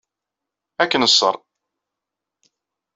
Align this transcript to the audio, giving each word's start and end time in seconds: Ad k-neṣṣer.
Ad 0.81 0.87
k-neṣṣer. 0.89 1.35